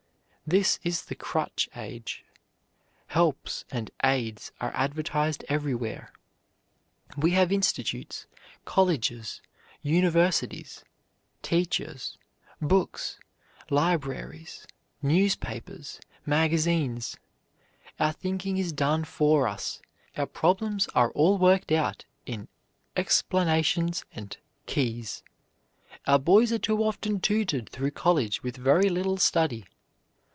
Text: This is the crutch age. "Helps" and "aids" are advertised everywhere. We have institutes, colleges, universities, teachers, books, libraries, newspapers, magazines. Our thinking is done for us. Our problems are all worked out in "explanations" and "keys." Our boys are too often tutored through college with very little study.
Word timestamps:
This 0.47 0.79
is 0.83 1.05
the 1.05 1.15
crutch 1.15 1.69
age. 1.77 2.25
"Helps" 3.07 3.63
and 3.71 3.89
"aids" 4.03 4.51
are 4.59 4.73
advertised 4.75 5.45
everywhere. 5.47 6.11
We 7.15 7.31
have 7.31 7.53
institutes, 7.53 8.27
colleges, 8.65 9.41
universities, 9.81 10.83
teachers, 11.41 12.17
books, 12.61 13.17
libraries, 13.69 14.67
newspapers, 15.01 16.01
magazines. 16.25 17.15
Our 17.97 18.11
thinking 18.11 18.57
is 18.57 18.73
done 18.73 19.05
for 19.05 19.47
us. 19.47 19.81
Our 20.17 20.25
problems 20.27 20.89
are 20.89 21.11
all 21.11 21.37
worked 21.37 21.71
out 21.71 22.03
in 22.25 22.49
"explanations" 22.97 24.03
and 24.11 24.35
"keys." 24.65 25.23
Our 26.05 26.19
boys 26.19 26.51
are 26.51 26.59
too 26.59 26.83
often 26.83 27.21
tutored 27.21 27.69
through 27.69 27.91
college 27.91 28.43
with 28.43 28.57
very 28.57 28.89
little 28.89 29.15
study. 29.15 29.63